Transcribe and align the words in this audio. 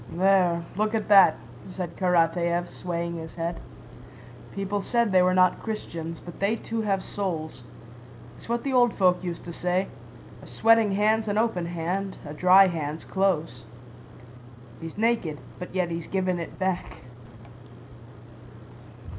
"There, 0.11 0.63
look 0.75 0.95
at 0.95 1.09
that," 1.09 1.35
said 1.67 1.95
Karatáev, 1.95 2.69
swaying 2.71 3.17
his 3.17 3.35
head. 3.35 3.59
"People 4.51 4.81
said 4.81 5.11
they 5.11 5.21
were 5.21 5.35
not 5.35 5.61
Christians, 5.61 6.19
but 6.19 6.39
they 6.39 6.55
too 6.55 6.81
have 6.81 7.03
souls. 7.03 7.61
It's 8.35 8.49
what 8.49 8.63
the 8.63 8.73
old 8.73 8.95
folk 8.95 9.23
used 9.23 9.45
to 9.45 9.53
say: 9.53 9.89
'A 10.41 10.47
sweating 10.47 10.93
hand's 10.93 11.27
an 11.27 11.37
open 11.37 11.67
hand, 11.67 12.17
a 12.25 12.33
dry 12.33 12.65
hand's 12.65 13.05
close.' 13.05 13.65
He's 14.79 14.97
naked, 14.97 15.37
but 15.59 15.75
yet 15.75 15.91
he's 15.91 16.07
given 16.07 16.39
it 16.39 16.57
back." 16.57 17.01